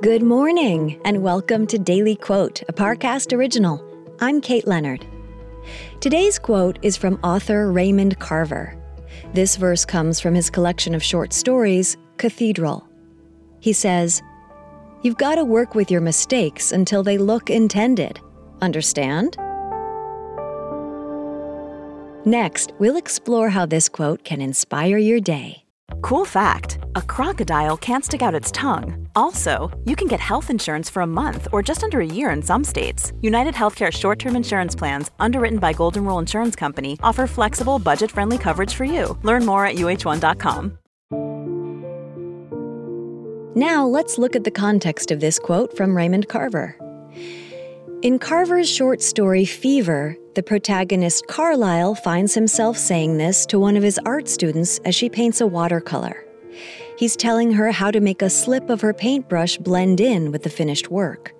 [0.00, 3.84] Good morning, and welcome to Daily Quote, a Parcast original.
[4.20, 5.04] I'm Kate Leonard.
[5.98, 8.76] Today's quote is from author Raymond Carver.
[9.34, 12.88] This verse comes from his collection of short stories, Cathedral.
[13.58, 14.22] He says,
[15.02, 18.20] You've got to work with your mistakes until they look intended.
[18.62, 19.36] Understand?
[22.24, 25.64] Next, we'll explore how this quote can inspire your day.
[26.02, 29.07] Cool fact a crocodile can't stick out its tongue.
[29.18, 32.40] Also, you can get health insurance for a month or just under a year in
[32.40, 33.12] some states.
[33.20, 38.12] United Healthcare short term insurance plans, underwritten by Golden Rule Insurance Company, offer flexible, budget
[38.12, 39.18] friendly coverage for you.
[39.24, 40.78] Learn more at uh1.com.
[43.56, 46.76] Now, let's look at the context of this quote from Raymond Carver.
[48.02, 53.82] In Carver's short story Fever, the protagonist Carlyle finds himself saying this to one of
[53.82, 56.27] his art students as she paints a watercolor.
[56.96, 60.50] He's telling her how to make a slip of her paintbrush blend in with the
[60.50, 61.34] finished work.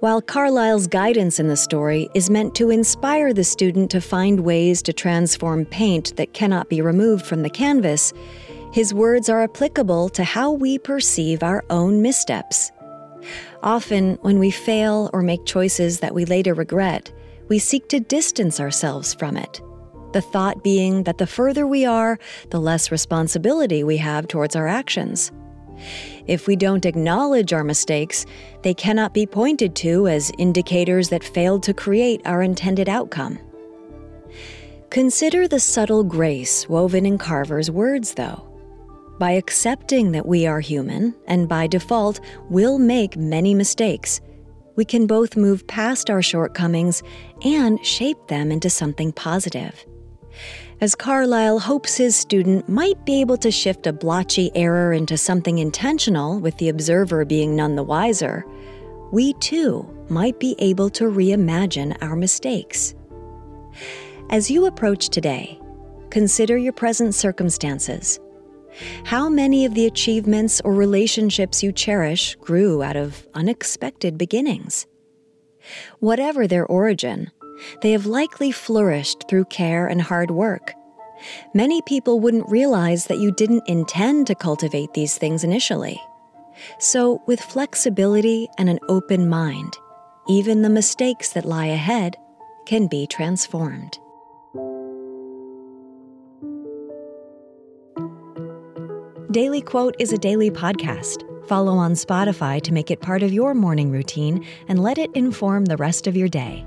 [0.00, 4.80] While Carlyle's guidance in the story is meant to inspire the student to find ways
[4.82, 8.14] to transform paint that cannot be removed from the canvas,
[8.72, 12.72] his words are applicable to how we perceive our own missteps.
[13.62, 17.12] Often, when we fail or make choices that we later regret,
[17.48, 19.60] we seek to distance ourselves from it.
[20.12, 22.18] The thought being that the further we are,
[22.50, 25.30] the less responsibility we have towards our actions.
[26.26, 28.26] If we don't acknowledge our mistakes,
[28.62, 33.38] they cannot be pointed to as indicators that failed to create our intended outcome.
[34.90, 38.46] Consider the subtle grace woven in Carver's words, though.
[39.18, 44.20] By accepting that we are human, and by default will make many mistakes,
[44.76, 47.02] we can both move past our shortcomings
[47.44, 49.84] and shape them into something positive.
[50.80, 55.58] As Carlyle hopes his student might be able to shift a blotchy error into something
[55.58, 58.44] intentional with the observer being none the wiser,
[59.12, 62.94] we too might be able to reimagine our mistakes.
[64.30, 65.60] As you approach today,
[66.10, 68.20] consider your present circumstances
[69.04, 74.86] how many of the achievements or relationships you cherish grew out of unexpected beginnings?
[75.98, 77.30] Whatever their origin,
[77.82, 80.74] they have likely flourished through care and hard work.
[81.54, 86.00] Many people wouldn't realize that you didn't intend to cultivate these things initially.
[86.78, 89.76] So, with flexibility and an open mind,
[90.28, 92.16] even the mistakes that lie ahead
[92.66, 93.98] can be transformed.
[99.30, 101.24] Daily Quote is a daily podcast.
[101.46, 105.66] Follow on Spotify to make it part of your morning routine and let it inform
[105.66, 106.66] the rest of your day.